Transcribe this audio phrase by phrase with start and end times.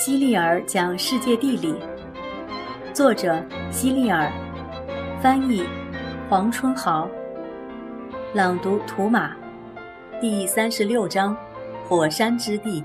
[0.00, 1.74] 希利尔讲世界地理，
[2.90, 3.38] 作者
[3.70, 4.32] 希利尔，
[5.20, 5.62] 翻译
[6.26, 7.06] 黄春豪，
[8.32, 9.36] 朗读图马，
[10.18, 11.36] 第三十六章：
[11.86, 12.82] 火山之地。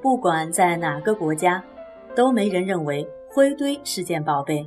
[0.00, 1.60] 不管在哪个国家，
[2.14, 4.64] 都没人认为灰堆是件宝贝。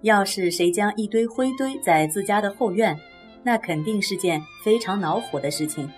[0.00, 2.98] 要是谁将一堆灰堆在自家的后院，
[3.44, 5.88] 那肯定是件非常恼火的事情。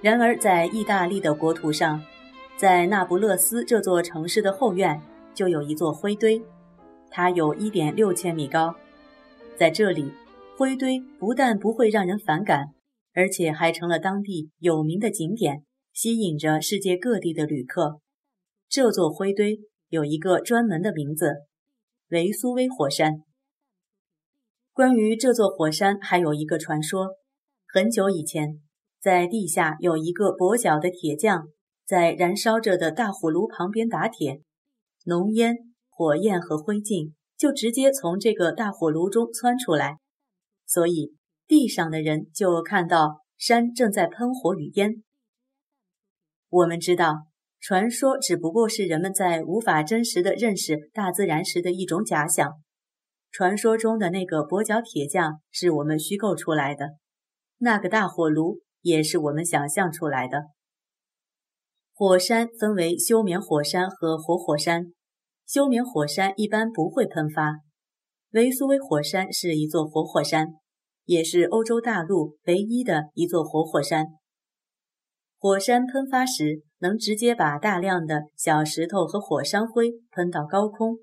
[0.00, 2.02] 然而，在意大利的国土上，
[2.58, 4.98] 在那不勒斯这座城市的后院，
[5.34, 6.40] 就有一座灰堆，
[7.10, 8.74] 它有一点六千米高。
[9.58, 10.10] 在这里，
[10.56, 12.68] 灰堆不但不会让人反感，
[13.12, 18.00] 而且还成了当地有名的景点，吸引着世界各地的旅客。
[18.70, 19.60] 这座灰堆
[19.90, 21.34] 有一个专门的名字——
[22.08, 23.22] 维苏威火山。
[24.72, 27.16] 关于这座火山，还有一个传说：
[27.66, 28.62] 很久以前，
[28.98, 31.48] 在地下有一个跛脚的铁匠。
[31.86, 34.42] 在燃烧着的大火炉旁边打铁，
[35.04, 35.56] 浓烟、
[35.88, 39.98] 火焰和灰烬就直接从这个大火炉中窜出来，
[40.66, 41.14] 所以
[41.46, 45.04] 地上的人就看到山正在喷火与烟。
[46.48, 47.26] 我们知道，
[47.60, 52.52] 传说只不过是人们在无法真实的认识大自然时的一种假想。
[53.30, 56.96] 传说中的那个跛脚铁匠是我们虚构出来的，
[57.58, 60.55] 那个大火炉也是我们想象出来的。
[61.98, 64.92] 火山分为休眠火山和活火山。
[65.46, 67.60] 休眠火山一般不会喷发。
[68.32, 70.48] 维苏威火山是一座活火山，
[71.06, 74.08] 也是欧洲大陆唯一的一座活火山。
[75.38, 80.98] 火山喷发时，能直接把大量的小石头和火山灰喷到高空。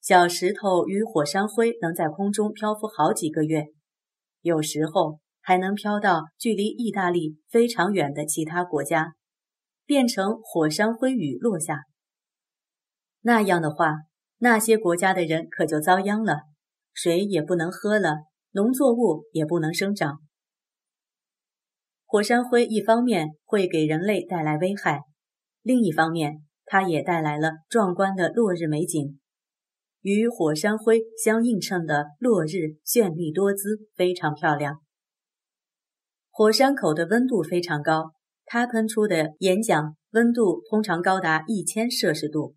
[0.00, 3.66] 小石头与火山灰能在空中漂浮好几个月，
[4.40, 9.12] 有时候还能飘到距离意大利非常远的其他国家。
[9.88, 11.84] 变成火山灰雨落下，
[13.22, 13.94] 那样的话，
[14.36, 16.42] 那些国家的人可就遭殃了，
[16.92, 18.16] 水也不能喝了，
[18.50, 20.18] 农作物也不能生长。
[22.04, 25.04] 火山灰一方面会给人类带来危害，
[25.62, 29.18] 另一方面，它也带来了壮观的落日美景，
[30.02, 34.82] 与火山灰相映衬的落日绚丽多姿，非常漂亮。
[36.30, 38.12] 火山口的温度非常高。
[38.50, 42.54] 它喷出的岩浆温度通常高达一千摄氏度。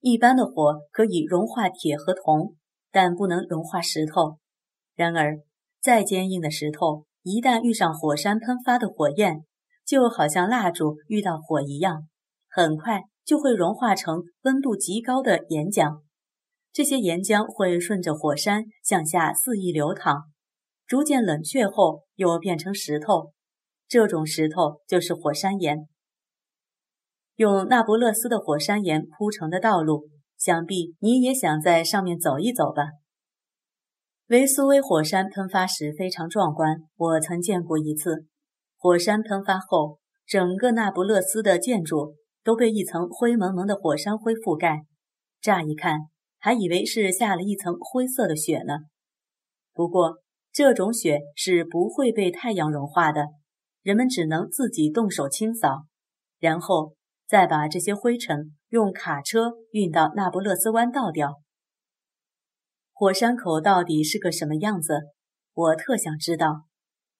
[0.00, 2.56] 一般的火可以融化铁和铜，
[2.90, 4.38] 但不能融化石头。
[4.94, 5.38] 然而，
[5.80, 9.44] 再坚硬的石头一旦遇上火山喷发的火焰，
[9.86, 12.08] 就好像蜡烛遇到火一样，
[12.48, 16.00] 很快就会融化成温度极高的岩浆。
[16.72, 20.24] 这些岩浆会顺着火山向下肆意流淌，
[20.86, 23.32] 逐渐冷却后又变成石头。
[23.88, 25.88] 这种石头就是火山岩。
[27.36, 32.84] 用那不勒斯的火山岩铺成的道路，想必你也想在上面走一走吧。
[34.26, 38.26] 维苏威火山喷发时非常壮观，我曾见过一次。
[38.76, 44.82] 火山喷发后，整个那不勒斯的建筑都被一层灰蒙蒙的火山灰覆盖，
[45.40, 46.00] 乍一看
[46.38, 48.80] 还以为是下了一层灰色的雪呢。
[49.72, 50.18] 不过，
[50.52, 53.28] 这种雪是不会被太阳融化的。
[53.82, 55.86] 人们只能自己动手清扫，
[56.38, 56.94] 然后
[57.26, 61.40] 再把这些灰尘用卡车运到那不勒斯湾倒掉。
[62.92, 65.00] 火山口到底是个什么样子？
[65.54, 66.64] 我特想知道。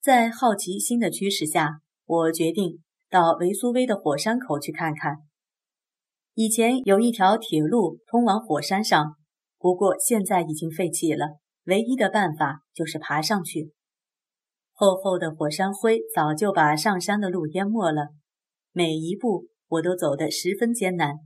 [0.01, 5.17] 在好奇心的驱使下，我决定到维苏威的火山口去看看。
[6.35, 9.17] 以前有一条铁路通往火山上，
[9.59, 11.39] 不过现在已经废弃了。
[11.65, 13.73] 唯一的办法就是爬上去。
[14.81, 18.11] 厚厚的火山灰早就把上山的路淹没了，
[18.71, 21.17] 每一步我都走得十分艰难。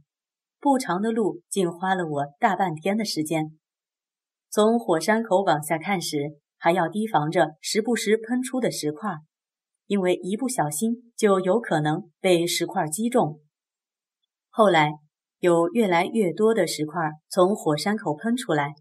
[0.59, 3.59] 不长的路竟花了我大半天的时间。
[4.49, 9.17] 从火山口往下看时，还要提防着时不时喷出的石块，
[9.87, 13.43] 因为一不小心就有可能被石块击中。
[14.49, 14.93] 后来
[15.41, 18.73] 有越来越多的石块从火山口喷出来，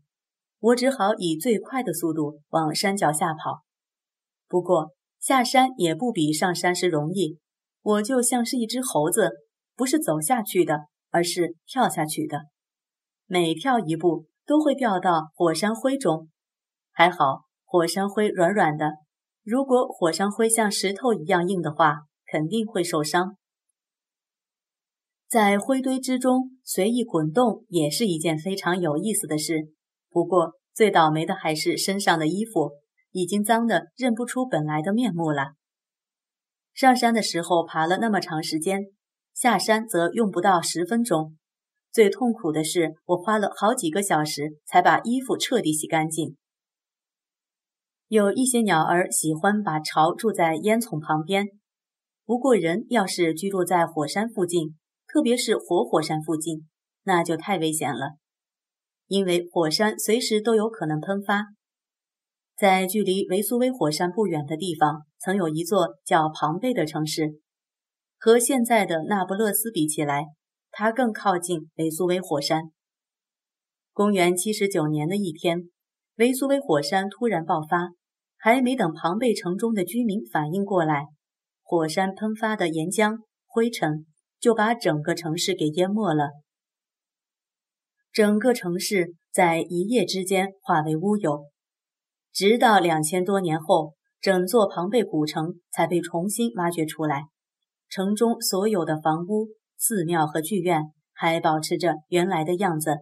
[0.62, 3.63] 我只好以最快的速度往山脚下跑。
[4.51, 7.39] 不过下山也不比上山时容易，
[7.83, 9.30] 我就像是一只猴子，
[9.77, 12.38] 不是走下去的，而是跳下去的。
[13.27, 16.27] 每跳一步都会掉到火山灰中，
[16.92, 18.92] 还好火山灰软软的，
[19.42, 23.38] 如果火山灰像石头一样硬的话，肯定会受伤。
[25.30, 29.71] 在灰堆之中随意滚动也是一件非常有意思的事。
[30.09, 32.81] 不过最倒霉的还是身上的衣服。
[33.12, 35.54] 已经脏得认不出本来的面目了。
[36.74, 38.86] 上山的时候爬了那么长时间，
[39.34, 41.38] 下山则用不到十分钟。
[41.92, 46.38] 最痛苦的是，我花了好几个小时才把衣服彻底洗干净。
[48.08, 51.48] 有一些鸟儿喜欢把巢住在烟囱旁边，
[52.25, 54.78] 不过人要是居住在火山附近，
[55.08, 56.68] 特别是活火山附近，
[57.04, 58.18] 那就太危险了，
[59.08, 61.48] 因为火山随时都有可能喷发。
[62.62, 67.40] 在距离维苏威火山不远的地方，曾有一座叫庞贝的城市，
[68.19, 70.25] 和现在的那不勒斯比起来。
[70.69, 72.66] 它更靠近维苏威火山。
[73.94, 75.72] 公元七十九年的一天，
[76.18, 77.94] 维苏威火山突然爆发，
[78.38, 81.08] 还没等庞贝城中的居民反应过来，
[81.63, 83.18] 火山喷发的岩浆、
[83.48, 84.06] 灰尘
[84.40, 86.30] 就把整个城市给淹没了。
[88.12, 91.48] 整个城市在一夜之间化为乌有，
[92.33, 97.25] 直到两千多年后，整座庞贝古城才被重新挖掘出来，
[97.89, 99.50] 城中所有的房屋。
[99.83, 102.98] 寺庙和剧院还保持着原来的样子。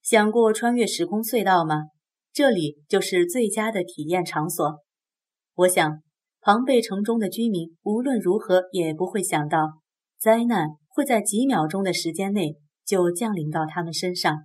[0.00, 1.86] 想过穿越时空隧道吗？
[2.32, 4.78] 这里就是最佳的体验场所。
[5.54, 6.02] 我想，
[6.40, 9.80] 庞贝城中的居民无论如何也不会想到，
[10.16, 12.54] 灾难会在几秒钟的时间内
[12.86, 14.44] 就降临到他们身上。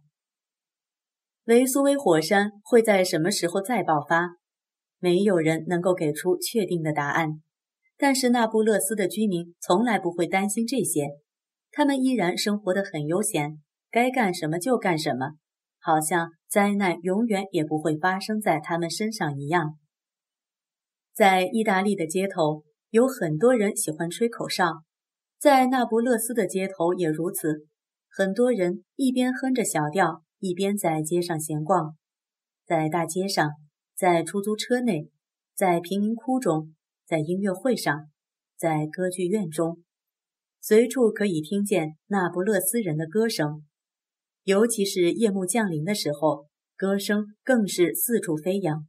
[1.50, 4.36] 维苏威火山会在什么时候再爆发？
[5.00, 7.42] 没有人能够给出确定的答案。
[7.98, 11.08] 但是那不勒斯的居民从来不会担心这些，
[11.72, 13.58] 他们依然生活得很悠闲，
[13.90, 15.38] 该干什么就干什么，
[15.80, 19.80] 好像灾难永远也不会发生在他们身上一样。
[21.16, 24.84] 在意大利的街头，有很多人喜欢吹口哨，
[25.40, 27.66] 在那不勒斯的街头也如此，
[28.08, 31.96] 很多人一边哼着小调，一边在街上闲逛，
[32.66, 33.52] 在大街上，
[33.96, 35.10] 在出租车内，
[35.56, 36.74] 在贫民窟中。
[37.06, 38.12] 在音乐会上，
[38.56, 39.84] 在歌剧院中，
[40.62, 43.66] 随处可以听见那不勒斯人的歌声，
[44.44, 46.46] 尤其是夜幕降临的时候，
[46.78, 48.86] 歌声更是四处飞扬。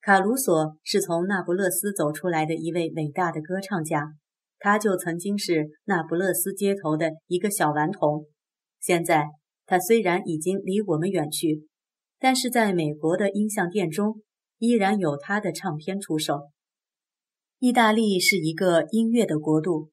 [0.00, 4.14] 卡鲁索是从那不勒斯走出来的一位伟大的歌唱家，
[4.58, 8.26] 他就曾经是那不勒斯街头的一个小顽童。
[8.80, 9.28] 现在
[9.66, 11.66] 他虽然已经离我们远去，
[12.18, 14.22] 但是在美国的音像店中，
[14.58, 16.50] 依然有他的唱片出售。
[17.58, 19.90] 意大利是一个音乐的国度，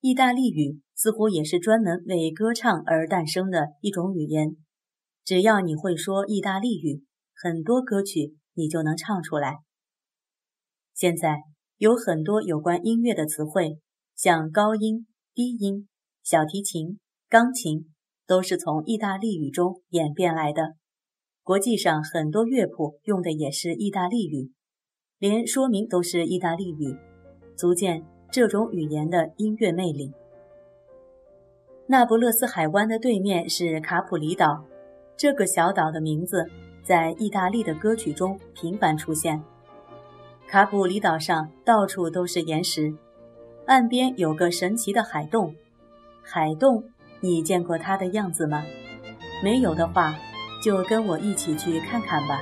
[0.00, 4.56] 意大利语似乎也是专门为歌唱而诞生的一种语言。
[5.24, 7.02] 只要你会说意大利语，
[7.34, 9.56] 很多歌曲你就能唱出来。
[10.92, 11.38] 现在
[11.78, 13.78] 有很多有关音乐的词汇，
[14.14, 15.88] 像高音、低音、
[16.22, 16.98] 小提琴、
[17.30, 17.93] 钢琴，
[18.26, 20.74] 都是从意大利语中演变来的。
[21.42, 24.52] 国际上很多乐谱用的也是意大利语，
[25.18, 26.96] 连说明都是意大利语。
[27.56, 30.12] 足见这种语言的音乐魅力。
[31.86, 34.64] 那不勒斯海湾的对面是卡普里岛，
[35.16, 36.46] 这个小岛的名字
[36.82, 39.42] 在意大利的歌曲中频繁出现。
[40.48, 42.94] 卡普里岛上到处都是岩石，
[43.66, 45.54] 岸边有个神奇的海洞。
[46.22, 46.82] 海洞，
[47.24, 48.62] 你见过它的样子吗？
[49.42, 50.14] 没有的话，
[50.62, 52.38] 就跟我一起去看看吧。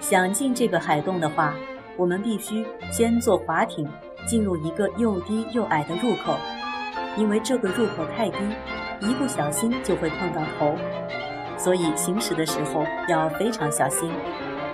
[0.00, 1.54] 想进这个海洞的话。
[1.96, 3.84] 我们必须先坐滑艇
[4.24, 6.36] 进入一个又低又矮的入口，
[7.16, 8.38] 因为这个入口太低，
[9.00, 10.76] 一不小心就会碰到头，
[11.56, 14.12] 所以行驶的时候要非常小心。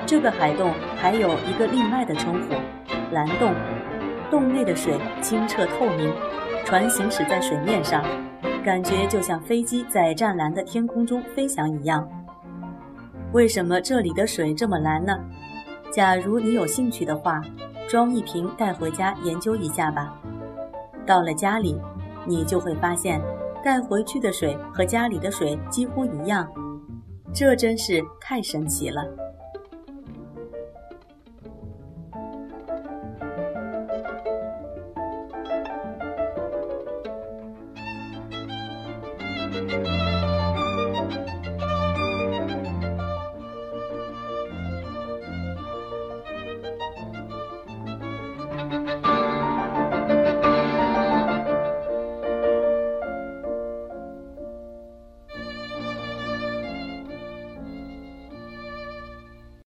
[0.04, 2.56] 这个海洞还有一个另外的称呼——
[3.10, 3.54] 蓝洞，
[4.30, 6.12] 洞内的水清澈透明，
[6.66, 8.04] 船行驶在水面上，
[8.64, 12.08] 感觉就像飞机在湛蓝的天空中飞翔一样。
[13.34, 15.14] 为什么这里的水这么蓝呢？
[15.92, 17.42] 假如你有兴趣的话，
[17.86, 20.18] 装一瓶带回家研究一下吧。
[21.04, 21.78] 到了家里，
[22.26, 23.20] 你就会发现
[23.62, 26.50] 带回去的水和家里的水几乎一样，
[27.34, 29.04] 这真是太神奇了。